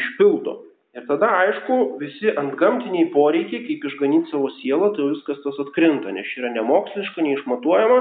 išpildo. 0.00 0.60
Ir 0.94 1.06
tada, 1.08 1.26
aišku, 1.42 1.76
visi 1.98 2.30
antgamtiniai 2.38 3.08
poreikiai, 3.10 3.64
kaip 3.66 3.86
išganyti 3.88 4.30
savo 4.30 4.50
sielą, 4.60 4.92
tai 4.94 5.08
viskas 5.10 5.40
tas 5.42 5.56
atkrinta, 5.64 6.12
nes 6.14 6.28
yra 6.38 6.52
nemoksliška, 6.54 7.24
neišmatuojama. 7.26 7.98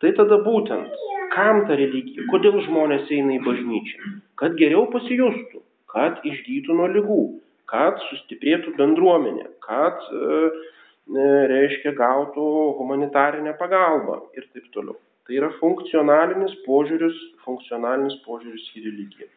Tai 0.00 0.12
tada 0.16 0.38
būtent, 0.44 1.00
kam 1.34 1.64
ta 1.68 1.76
religija, 1.76 2.24
kodėl 2.30 2.60
žmonės 2.64 3.10
eina 3.12 3.34
į 3.34 3.40
bažnyčią, 3.44 4.12
kad 4.40 4.54
geriau 4.60 4.86
pasijustų, 4.94 5.60
kad 5.92 6.22
išgytų 6.30 6.76
nuo 6.78 6.86
lygų, 6.94 7.24
kad 7.70 8.00
sustiprėtų 8.08 8.74
bendruomenė, 8.78 9.46
kad, 9.64 10.02
e, 10.10 10.40
e, 11.14 11.28
reiškia, 11.52 11.94
gautų 11.98 12.46
humanitarinę 12.80 13.54
pagalbą 13.60 14.20
ir 14.36 14.46
taip 14.54 14.66
toliau. 14.74 14.98
Tai 15.26 15.36
yra 15.38 15.50
funkcionalinis 15.60 16.56
požiūris, 16.66 17.18
funkcionalinis 17.46 18.16
požiūris 18.26 18.66
į 18.74 18.86
religiją. 18.88 19.28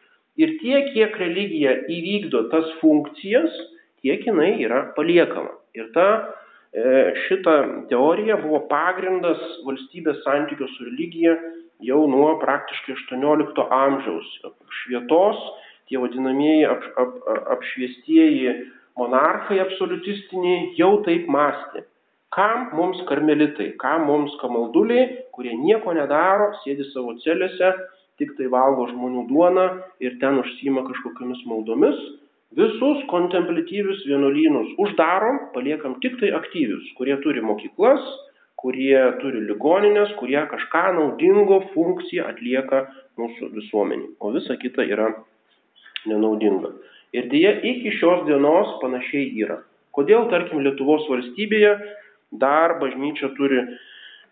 Ir 0.42 0.56
tiek, 0.58 0.88
kiek 0.96 1.14
religija 1.20 1.76
įvykdo 1.94 2.48
tas 2.50 2.70
funkcijas, 2.80 3.54
tiek 4.02 4.24
jinai 4.26 4.56
yra 4.64 4.88
paliekama. 4.96 5.52
Ir 5.78 5.92
ta 5.94 6.08
e, 6.18 7.12
šita 7.28 7.54
teorija 7.92 8.40
buvo 8.42 8.64
pagrindas 8.70 9.42
valstybės 9.66 10.24
santykių 10.26 10.70
su 10.72 10.88
religija 10.88 11.36
jau 11.86 12.00
nuo 12.10 12.34
praktiškai 12.42 12.96
18 12.98 13.68
amžiaus. 13.78 14.34
Švietos, 14.82 15.38
tie 15.88 16.00
vadinamieji 16.00 16.64
ap, 16.68 16.86
ap, 17.00 17.18
apšviestieji 17.56 18.54
monarchai 18.98 19.60
absoliutistiniai 19.64 20.72
jau 20.78 20.96
taip 21.06 21.28
mąstė. 21.30 21.84
Kam 22.34 22.70
mums 22.74 22.98
karmelitai, 23.06 23.72
kam 23.78 24.08
mums 24.08 24.34
kamalduliai, 24.40 25.06
kurie 25.34 25.54
nieko 25.54 25.94
nedaro, 25.94 26.50
sėdi 26.64 26.86
savo 26.90 27.14
celėse, 27.22 27.70
tik 28.18 28.34
tai 28.38 28.48
valgo 28.50 28.88
žmonių 28.90 29.26
duoną 29.30 29.66
ir 30.02 30.18
ten 30.22 30.40
užsima 30.42 30.82
kažkokiamis 30.88 31.44
maldomis, 31.50 31.98
visus 32.58 33.02
kontemplatyvius 33.10 34.02
vienuolynus 34.08 34.74
uždarom, 34.82 35.40
paliekam 35.54 35.98
tik 36.02 36.18
tai 36.20 36.30
aktyvius, 36.38 36.86
kurie 36.98 37.16
turi 37.22 37.42
mokyklas, 37.42 38.02
kurie 38.58 38.98
turi 39.20 39.42
ligoninės, 39.48 40.14
kurie 40.18 40.40
kažką 40.50 40.84
naudingo 40.98 41.60
funkciją 41.74 42.28
atlieka 42.30 42.86
mūsų 43.20 43.50
visuomenį, 43.58 44.14
o 44.18 44.34
visa 44.34 44.56
kita 44.58 44.86
yra 44.90 45.10
nenaudinga. 46.10 46.72
Ir 47.14 47.28
dėja 47.30 47.56
iki 47.62 47.92
šios 47.94 48.24
dienos 48.28 48.76
panašiai 48.82 49.30
yra. 49.44 49.60
Kodėl, 49.94 50.26
tarkim, 50.32 50.64
Lietuvos 50.66 51.06
valstybėje 51.10 51.74
dar 52.42 52.78
bažnyčia 52.80 53.30
turi 53.38 53.60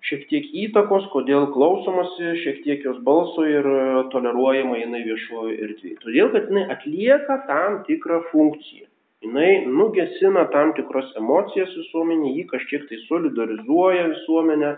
šiek 0.02 0.25
tiek 0.31 0.49
įtakos, 0.64 1.07
kodėl 1.12 1.47
klausomasi 1.55 2.33
šiek 2.43 2.62
tiek 2.64 2.87
jos 2.88 2.99
balso 3.07 3.45
ir 3.47 3.62
e, 3.62 3.83
toleruojama 4.14 4.81
jinai 4.81 5.05
viešojo 5.07 5.52
erdvėje. 5.55 6.00
Todėl, 6.02 6.33
kad 6.35 6.50
jinai 6.50 6.64
atlieka 6.75 7.38
tam 7.47 7.83
tikrą 7.87 8.25
funkciją. 8.33 8.88
Jinai 9.23 9.62
nugesina 9.71 10.49
tam 10.50 10.73
tikras 10.75 11.12
emocijas 11.21 11.71
visuomenė, 11.79 12.35
jį 12.41 12.49
kažkiek 12.50 12.88
tai 12.91 12.99
solidarizuoja 13.05 14.09
visuomenę, 14.17 14.75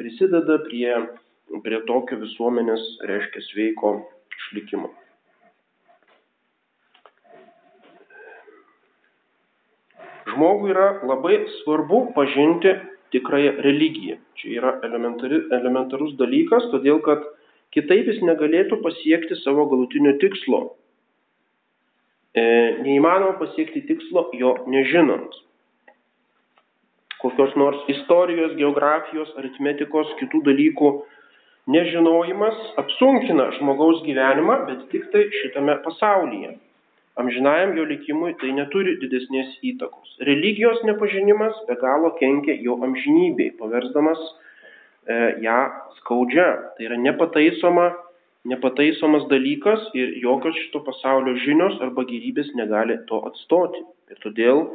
prisideda 0.00 0.56
prie, 0.64 0.94
prie 1.66 1.84
tokio 1.90 2.22
visuomenės, 2.24 2.86
reiškia, 3.10 3.44
sveiko 3.50 3.98
išlikimo. 4.38 4.88
Žmogui 10.34 10.72
yra 10.74 10.88
labai 11.06 11.38
svarbu 11.60 12.10
pažinti 12.16 12.74
tikrąją 13.14 13.54
religiją. 13.62 14.18
Čia 14.38 14.50
yra 14.58 14.72
elementarus 15.54 16.16
dalykas, 16.18 16.66
todėl 16.72 17.00
kad 17.06 17.22
kitaip 17.74 18.10
jis 18.10 18.20
negalėtų 18.26 18.80
pasiekti 18.82 19.38
savo 19.42 19.68
galutinio 19.70 20.16
tikslo. 20.22 20.62
E, 22.34 22.44
neįmanoma 22.82 23.38
pasiekti 23.38 23.84
tikslo 23.86 24.28
jo 24.34 24.56
nežinant. 24.66 25.38
Kokios 27.22 27.54
nors 27.56 27.86
istorijos, 27.88 28.56
geografijos, 28.58 29.30
aritmetikos, 29.40 30.10
kitų 30.18 30.42
dalykų 30.50 30.90
nežinojimas 31.72 32.58
apsunkina 32.82 33.48
žmogaus 33.60 34.02
gyvenimą, 34.04 34.58
bet 34.68 34.86
tik 34.92 35.06
tai 35.14 35.28
šitame 35.40 35.78
pasaulyje 35.86 36.56
amžinajam 37.20 37.76
jo 37.78 37.84
likimui 37.88 38.34
tai 38.40 38.52
neturi 38.56 38.96
didesnės 39.02 39.58
įtakos. 39.70 40.16
Religijos 40.28 40.80
nepažinimas 40.88 41.58
be 41.68 41.76
galo 41.80 42.14
kenkia 42.20 42.56
jo 42.62 42.78
amžinybei, 42.86 43.52
paversdamas 43.58 44.22
e, 45.06 45.18
ją 45.44 45.58
skaudžia. 46.00 46.48
Tai 46.76 46.88
yra 46.88 46.98
nepataisoma, 47.00 47.90
nepataisomas 48.50 49.28
dalykas 49.30 49.86
ir 49.96 50.16
jokios 50.22 50.58
šito 50.64 50.82
pasaulio 50.86 51.36
žinios 51.44 51.78
arba 51.84 52.06
gyvybės 52.08 52.50
negali 52.58 52.98
to 53.10 53.22
atstoti. 53.30 53.84
Ir 54.10 54.20
todėl 54.24 54.66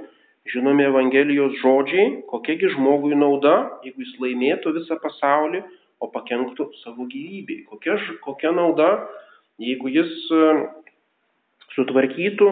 žinomi 0.50 0.88
Evangelijos 0.88 1.60
žodžiai, 1.62 2.24
kokiagi 2.32 2.72
žmogui 2.74 3.20
nauda, 3.20 3.82
jeigu 3.86 4.06
jis 4.06 4.16
laimėtų 4.24 4.74
visą 4.80 4.98
pasaulį, 5.04 5.62
o 6.00 6.08
pakenktų 6.08 6.70
savo 6.80 7.06
gyvybei. 7.12 7.66
Kokia, 7.68 7.98
kokia 8.24 8.54
nauda, 8.56 8.88
jeigu 9.60 9.92
jis 9.92 10.14
sutvarkytų 11.76 12.50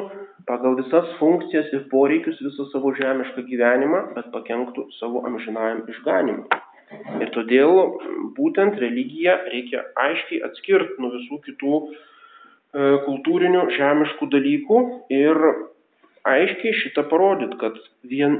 pagal 0.47 0.77
visas 0.79 1.09
funkcijas 1.19 1.71
ir 1.75 1.87
poreikius 1.91 2.39
visą 2.43 2.67
savo 2.71 2.93
žemišką 2.97 3.43
gyvenimą, 3.49 4.01
bet 4.15 4.29
pakenktų 4.35 4.87
savo 4.99 5.23
amžinajam 5.27 5.83
išganimui. 5.91 6.47
Ir 7.19 7.31
todėl 7.35 7.73
būtent 8.37 8.77
religiją 8.79 9.33
reikia 9.51 9.83
aiškiai 9.99 10.43
atskirti 10.47 11.01
nuo 11.03 11.11
visų 11.17 11.41
kitų 11.49 11.79
e, 11.83 11.87
kultūrinių 13.07 13.65
žemiškų 13.75 14.29
dalykų 14.37 14.79
ir 15.17 15.41
aiškiai 16.27 16.75
šitą 16.81 17.03
parodyt, 17.11 17.53
kad 17.61 17.77
vien, 18.11 18.37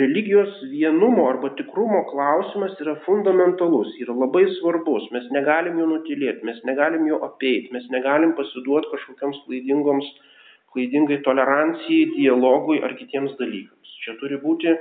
religijos 0.00 0.50
vienumo 0.72 1.28
arba 1.30 1.50
tikrumo 1.58 2.02
klausimas 2.10 2.74
yra 2.82 2.96
fundamentalus, 3.04 3.92
yra 4.02 4.16
labai 4.16 4.44
svarbus, 4.56 5.06
mes 5.14 5.28
negalim 5.34 5.78
jo 5.80 5.88
nutilėti, 5.92 6.46
mes 6.48 6.58
negalim 6.68 7.06
jo 7.10 7.20
apeiti, 7.26 7.72
mes 7.74 7.86
negalim 7.94 8.34
pasiduoti 8.38 8.90
kažkokiams 8.94 9.40
klaidingoms, 9.46 10.10
klaidingai 10.74 11.20
tolerancijai, 11.26 12.10
dialogui 12.16 12.82
ar 12.84 12.96
kitiems 12.98 13.36
dalykams. 13.40 13.94
Čia 14.04 14.18
turi 14.20 14.40
būti 14.42 14.74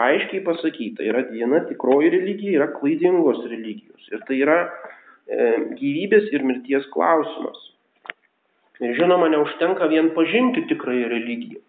aiškiai 0.00 0.44
pasakyta, 0.46 1.04
yra 1.08 1.26
viena 1.32 1.64
tikroji 1.68 2.12
religija, 2.14 2.60
yra 2.60 2.70
klaidingos 2.76 3.42
religijos. 3.48 4.06
Ir 4.12 4.22
tai 4.28 4.38
yra 4.44 4.60
e, 4.62 5.50
gyvybės 5.80 6.30
ir 6.32 6.46
mirties 6.48 6.88
klausimas. 6.94 7.68
Ir 8.82 8.96
žinoma, 8.98 9.28
neužtenka 9.30 9.86
vien 9.92 10.08
pažinti 10.16 10.64
tikrąją 10.70 11.10
religiją 11.12 11.60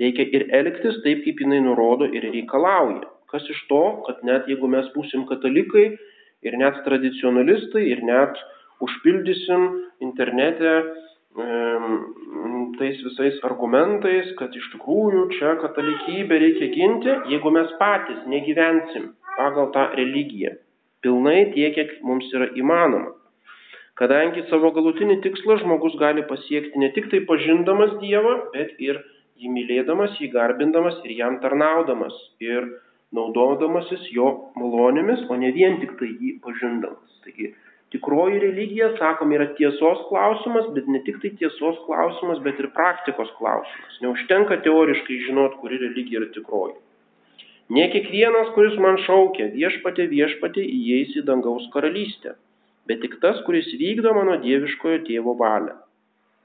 reikia 0.00 0.26
ir 0.36 0.46
elgtis 0.54 1.00
taip, 1.04 1.24
kaip 1.24 1.40
jinai 1.42 1.62
nurodo 1.64 2.08
ir 2.08 2.28
reikalauja. 2.32 3.06
Kas 3.30 3.46
iš 3.50 3.62
to, 3.70 3.82
kad 4.06 4.22
net 4.26 4.46
jeigu 4.50 4.68
mes 4.70 4.86
būsim 4.94 5.26
katalikai 5.28 5.86
ir 6.46 6.58
net 6.60 6.78
tradicionalistai 6.86 7.82
ir 7.90 8.04
net 8.06 8.38
užpildysim 8.84 9.66
internete 10.04 10.76
tais 12.78 13.00
visais 13.04 13.40
argumentais, 13.44 14.30
kad 14.38 14.54
iš 14.56 14.68
tikrųjų 14.72 15.26
čia 15.36 15.56
katalikybę 15.60 16.38
reikia 16.40 16.70
ginti, 16.72 17.12
jeigu 17.32 17.52
mes 17.52 17.72
patys 17.80 18.22
negyvensim 18.30 19.10
pagal 19.36 19.68
tą 19.74 19.90
religiją 19.98 20.54
pilnai 21.04 21.52
tiek, 21.54 21.74
kiek 21.76 21.98
mums 22.02 22.26
yra 22.34 22.48
įmanoma. 22.58 23.12
Kadangi 23.96 24.42
savo 24.50 24.72
galutinį 24.76 25.20
tikslą 25.24 25.60
žmogus 25.62 25.94
gali 26.00 26.24
pasiekti 26.28 26.80
ne 26.82 26.90
tik 26.96 27.06
tai 27.12 27.22
pažindamas 27.28 27.94
Dievą, 28.02 28.34
bet 28.52 28.74
ir 28.82 28.98
jį 29.40 29.52
mylėdamas, 29.52 30.16
jį 30.20 30.30
garbindamas 30.32 30.98
ir 31.04 31.14
jam 31.18 31.38
tarnaudamas 31.42 32.16
ir 32.40 32.66
naudodamasis 33.16 34.08
jo 34.12 34.28
malonėmis, 34.58 35.24
o 35.30 35.38
ne 35.40 35.52
vien 35.54 35.78
tik 35.82 35.94
tai 36.00 36.10
jį 36.10 36.36
pažindamas. 36.44 37.20
Taigi 37.24 37.52
tikroji 37.94 38.40
religija, 38.42 38.90
sakom, 39.00 39.32
yra 39.36 39.48
tiesos 39.58 40.02
klausimas, 40.08 40.66
bet 40.76 40.88
ne 40.90 41.02
tik 41.06 41.20
tai 41.22 41.32
tiesos 41.42 41.78
klausimas, 41.86 42.42
bet 42.46 42.58
ir 42.62 42.72
praktikos 42.76 43.30
klausimas. 43.38 44.00
Neužtenka 44.02 44.58
teoriškai 44.66 45.22
žinot, 45.28 45.60
kuri 45.62 45.80
religija 45.84 46.22
yra 46.22 46.32
tikroji. 46.34 46.76
Ne 47.76 47.88
kiekvienas, 47.90 48.52
kuris 48.54 48.76
man 48.78 49.00
šaukia 49.02 49.48
viešpatė 49.54 50.06
viešpatė 50.12 50.62
įeis 50.62 51.16
į 51.18 51.24
dangaus 51.26 51.64
karalystę, 51.72 52.36
bet 52.86 53.00
tik 53.02 53.16
tas, 53.22 53.40
kuris 53.46 53.66
vykdo 53.80 54.12
mano 54.14 54.36
dieviškojo 54.42 55.00
tėvo 55.08 55.34
valią. 55.40 55.74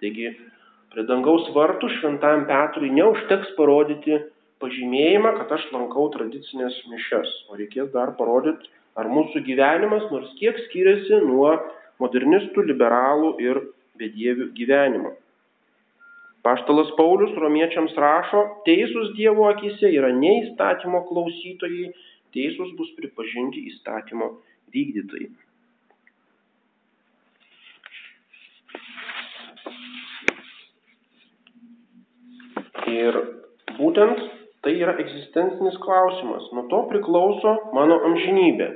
Taigi 0.01 0.31
Prie 0.91 1.05
dangaus 1.07 1.45
vartų 1.55 1.88
šventajam 2.01 2.41
Petrui 2.50 2.89
neužteks 2.91 3.53
parodyti 3.55 4.17
pažymėjimą, 4.60 5.29
kad 5.38 5.53
aš 5.55 5.69
lankau 5.71 6.10
tradicinės 6.12 6.81
mišes, 6.91 7.29
o 7.48 7.55
reikės 7.55 7.93
dar 7.93 8.12
parodyti, 8.17 8.67
ar 9.00 9.07
mūsų 9.07 9.39
gyvenimas 9.45 10.10
nors 10.12 10.33
kiek 10.41 10.60
skiriasi 10.65 11.21
nuo 11.24 11.53
modernistų, 12.04 12.65
liberalų 12.73 13.38
ir 13.39 13.62
bedievių 14.01 14.49
gyvenimo. 14.58 15.13
Paštalas 16.43 16.91
Paulius 16.97 17.39
romiečiams 17.39 17.95
rašo, 18.04 18.41
teisūs 18.67 19.13
Dievo 19.15 19.47
akise 19.47 19.93
yra 19.95 20.10
ne 20.17 20.34
įstatymo 20.41 21.06
klausytojai, 21.08 21.93
teisūs 22.36 22.75
bus 22.75 22.91
pripažinti 22.99 23.63
įstatymo 23.71 24.34
vykdytojai. 24.75 25.32
Ir 32.91 33.17
būtent 33.77 34.19
tai 34.65 34.75
yra 34.77 34.95
egzistencinis 35.01 35.77
klausimas. 35.82 36.47
Nuo 36.56 36.67
to 36.71 36.84
priklauso 36.91 37.58
mano 37.75 37.99
amžinybė. 38.10 38.69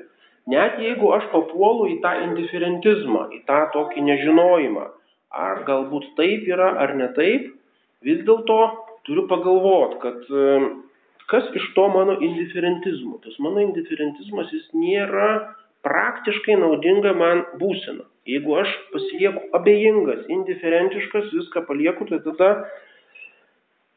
Net 0.52 0.78
jeigu 0.82 1.10
aš 1.16 1.26
papuolu 1.32 1.90
į 1.96 2.00
tą 2.04 2.14
indiferentizmą, 2.28 3.28
į 3.34 3.42
tą 3.50 3.64
tokį 3.74 4.04
nežinojimą, 4.06 4.86
ar 5.46 5.64
galbūt 5.68 6.12
taip 6.20 6.46
yra 6.50 6.72
ar 6.84 6.94
ne 6.98 7.10
taip, 7.18 7.48
vis 8.06 8.22
dėlto 8.28 8.60
turiu 9.08 9.26
pagalvoti, 9.30 9.98
kad 10.04 10.20
kas 11.32 11.50
iš 11.58 11.66
to 11.78 11.88
mano 11.90 12.18
indiferentizmo. 12.22 13.20
Tas 13.26 13.38
mano 13.42 13.64
indiferentizmas 13.66 14.54
jis 14.54 14.68
nėra 14.78 15.30
praktiškai 15.86 16.58
naudinga 16.62 17.14
man 17.18 17.44
būsena. 17.62 18.06
Jeigu 18.30 18.56
aš 18.58 18.72
pasilieku 18.94 19.44
abejingas, 19.58 20.26
indiferentiškas, 20.34 21.30
viską 21.34 21.66
palieku, 21.68 22.08
tai 22.10 22.22
tada 22.26 22.52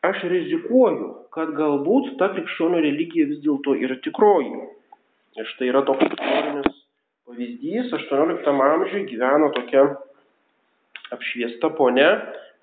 aš 0.07 0.25
rizikuoju, 0.31 1.09
kad 1.35 1.55
galbūt 1.59 2.17
ta 2.21 2.31
krikščionių 2.35 2.83
religija 2.85 3.29
vis 3.31 3.41
dėlto 3.45 3.77
yra 3.79 3.99
tikroji. 4.05 4.67
Ir 5.39 5.49
štai 5.55 5.71
yra 5.71 5.85
toks 5.87 6.07
istorinis 6.09 6.75
pavyzdys, 7.29 7.93
18 7.95 8.49
amžiuje 8.49 9.05
gyveno 9.11 9.53
tokia 9.55 9.85
apšviesta 11.15 11.71
ponia 11.79 12.11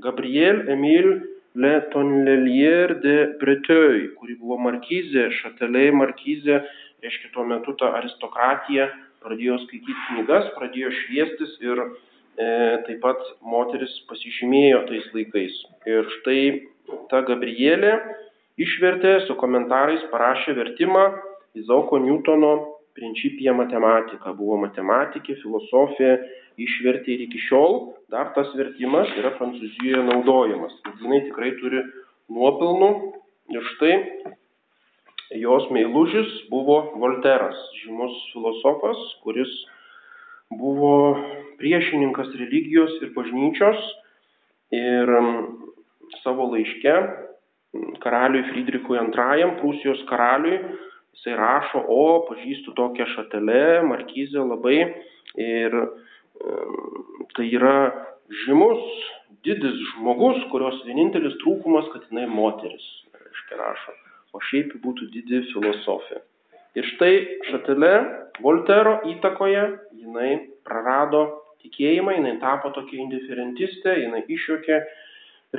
Gabrielle 0.03 0.71
Emile 0.73 1.21
Le 1.55 1.75
Tonlelier 1.93 2.97
de 2.99 3.15
Breteuil, 3.39 4.09
kuri 4.19 4.33
buvo 4.35 4.57
markizė, 4.59 5.29
šatelė 5.37 5.85
markizė, 5.95 6.57
reiškia 7.05 7.31
tuo 7.31 7.45
metu 7.47 7.71
ta 7.79 7.93
aristokratija 8.01 8.89
pradėjo 9.23 9.61
skaityti 9.63 9.95
knygas, 10.09 10.49
pradėjo 10.57 10.91
šviestis 10.99 11.55
ir 11.63 11.79
e, 11.79 11.87
taip 12.89 12.99
pat 13.05 13.23
moteris 13.53 13.93
pasižymėjo 14.09 14.83
tais 14.89 15.07
laikais. 15.15 15.55
Ir 15.87 16.11
štai 16.17 16.41
ta 17.11 17.21
Gabrielė 17.27 17.95
išvertė 18.61 19.17
su 19.25 19.35
komentarais, 19.39 20.03
parašė 20.11 20.55
vertimą 20.57 21.05
Izauko 21.55 21.99
Newtono 22.03 22.53
Principija 22.95 23.51
matematika. 23.55 24.31
Buvo 24.37 24.57
matematikė, 24.61 25.35
filosofė, 25.41 26.13
išvertė 26.61 27.15
ir 27.15 27.25
iki 27.25 27.41
šiol 27.47 27.79
dar 28.13 28.31
tas 28.35 28.51
vertimas 28.55 29.11
yra 29.19 29.33
Prancūzijoje 29.35 30.03
naudojamas. 30.07 30.75
Jinai 31.01 31.25
tikrai 31.27 31.51
turi 31.59 31.83
nuopelnų 32.31 32.89
ir 33.55 33.67
štai 33.73 33.93
jos 35.41 35.67
meilužis 35.73 36.31
buvo 36.51 36.77
Volteras, 37.01 37.57
žymus 37.81 38.15
filosofas, 38.31 39.01
kuris 39.25 39.51
buvo 40.53 41.17
priešininkas 41.59 42.29
religijos 42.39 42.93
ir 43.01 43.11
bažnyčios 43.15 43.81
ir 44.75 45.11
savo 46.23 46.49
laiške 46.53 46.95
karaliui 48.03 48.45
Friedrichui 48.51 48.99
II, 48.99 49.51
Prūsijos 49.59 50.03
karaliui, 50.09 50.59
jisai 51.15 51.35
rašo, 51.39 51.81
o 51.87 52.25
pažįstu 52.29 52.75
tokią 52.77 53.07
šatelę, 53.15 53.83
markizę 53.89 54.43
labai. 54.45 54.79
Ir 55.41 55.75
tai 57.35 57.47
yra 57.51 57.77
žymus, 58.45 58.83
didis 59.45 59.75
žmogus, 59.93 60.39
kurios 60.51 60.77
vienintelis 60.87 61.35
trūkumas, 61.43 61.89
kad 61.93 62.05
jinai 62.09 62.27
moteris, 62.31 62.85
reiškia 63.13 63.59
rašo, 63.59 63.95
o 64.35 64.41
šiaip 64.49 64.75
būtų 64.83 65.09
didi 65.13 65.43
filosofė. 65.51 66.21
Ir 66.75 66.87
štai 66.95 67.13
šatelė 67.49 67.93
Voltero 68.43 68.97
įtakoje 69.07 69.63
jinai 69.95 70.31
prarado 70.67 71.23
tikėjimą, 71.63 72.17
jinai 72.17 72.33
tapo 72.41 72.71
tokia 72.75 72.99
indiferentistė, 73.05 73.95
jinai 74.01 74.25
išjokė 74.27 74.81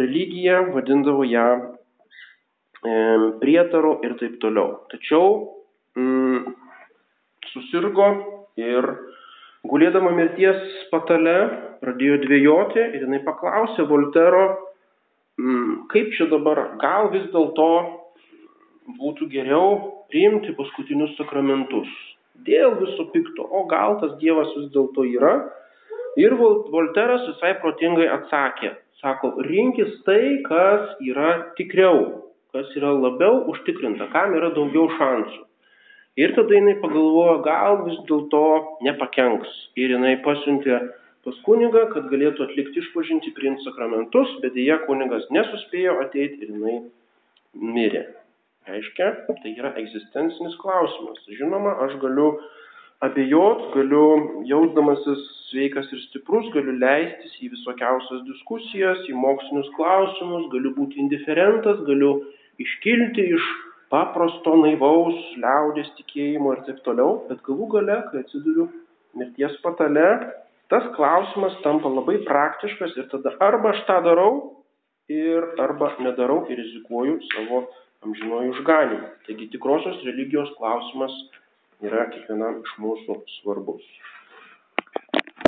religija 0.01 0.63
vadindavo 0.75 1.25
ją 1.27 1.49
prietaru 3.41 3.97
ir 4.07 4.15
taip 4.21 4.39
toliau. 4.43 4.87
Tačiau 4.93 5.29
mm, 5.99 6.55
susirgo 7.53 8.09
ir 8.61 8.89
gulėdama 9.67 10.13
mirties 10.15 10.61
patale 10.93 11.37
pradėjo 11.83 12.21
dvėjoti 12.25 12.83
ir 12.85 13.05
jinai 13.05 13.23
paklausė 13.27 13.87
Voltero, 13.91 14.45
mm, 15.41 15.87
kaip 15.93 16.13
čia 16.17 16.29
dabar, 16.31 16.77
gal 16.83 17.11
vis 17.15 17.27
dėlto 17.35 17.71
būtų 19.01 19.31
geriau 19.33 19.79
priimti 20.13 20.55
paskutinius 20.59 21.17
sakramentus. 21.19 21.91
Dėl 22.47 22.77
viso 22.79 23.09
pikto, 23.11 23.43
o 23.43 23.65
gal 23.67 23.99
tas 24.03 24.15
Dievas 24.21 24.53
vis 24.59 24.69
dėlto 24.75 25.07
yra. 25.09 25.39
Ir 26.17 26.33
Volteras 26.41 27.27
visai 27.29 27.55
protingai 27.61 28.07
atsakė, 28.09 28.73
Sako, 29.03 29.35
rinkis 29.45 29.93
tai, 30.07 30.41
kas 30.49 30.95
yra 31.05 31.53
tikriau, 31.59 31.99
kas 32.57 32.71
yra 32.79 32.95
labiau 32.97 33.43
užtikrinta, 33.53 34.09
kam 34.15 34.33
yra 34.39 34.49
daugiau 34.57 34.89
šansų. 34.97 35.43
Ir 36.17 36.33
tada 36.33 36.57
jinai 36.57 36.79
pagalvojo, 36.81 37.35
gal 37.45 37.83
vis 37.85 37.99
dėlto 38.09 38.41
nepakenks. 38.87 39.53
Ir 39.77 39.93
jinai 39.99 40.15
pasiuntė 40.25 40.79
pas 41.27 41.43
kunigą, 41.45 41.85
kad 41.93 42.09
galėtų 42.09 42.47
atlikti 42.47 42.81
išpažinti, 42.81 43.35
priimti 43.37 43.67
sakramentus, 43.67 44.33
bet 44.41 44.57
dėja 44.57 44.81
kunigas 44.87 45.29
nesuspėjo 45.37 45.99
ateiti 46.07 46.47
ir 46.47 46.55
jinai 46.55 46.77
mirė. 47.77 48.07
Reiškia, 48.67 49.11
tai 49.29 49.53
yra 49.53 49.75
egzistencinis 49.77 50.57
klausimas. 50.63 51.21
Žinoma, 51.37 51.77
aš 51.85 52.01
galiu 52.01 52.31
abejot, 53.05 53.73
galiu 53.75 54.43
jausdamasis 54.49 55.25
sveikas 55.51 55.91
ir 55.93 56.01
stiprus, 56.07 56.49
galiu 56.55 56.75
leistis 56.81 57.37
į 57.45 57.51
visokiausias 57.53 58.25
diskusijas, 58.29 59.05
į 59.11 59.15
mokslinius 59.21 59.69
klausimus, 59.77 60.49
galiu 60.55 60.73
būti 60.79 61.01
indiferentas, 61.03 61.83
galiu 61.89 62.17
iškilti 62.63 63.29
iš 63.37 63.47
paprasto 63.93 64.57
naivaus 64.63 65.19
liaudės 65.39 65.93
tikėjimo 66.01 66.57
ir 66.57 66.65
taip 66.67 66.83
toliau, 66.89 67.23
bet 67.29 67.45
galų 67.47 67.71
gale, 67.77 68.01
kai 68.11 68.25
atsiduriu 68.25 68.69
mirties 69.17 69.55
patale, 69.63 70.09
tas 70.73 70.89
klausimas 70.97 71.55
tampa 71.63 71.93
labai 71.93 72.19
praktiškas 72.27 72.97
ir 72.99 73.09
tada 73.13 73.37
arba 73.45 73.73
aš 73.75 73.85
tą 73.89 74.01
darau 74.09 74.33
ir 75.13 75.45
arba 75.63 75.93
nedarau 76.03 76.43
ir 76.51 76.59
rizikuoju 76.59 77.21
savo 77.31 77.67
amžinuoju 78.03 78.55
išganimu. 78.57 79.09
Taigi 79.29 79.51
tikrosios 79.55 80.03
religijos 80.09 80.51
klausimas 80.59 81.15
yra 81.85 82.07
kiekvienam 82.13 82.63
iš 82.63 82.75
mūsų 82.81 83.19
svarbus. 83.37 83.85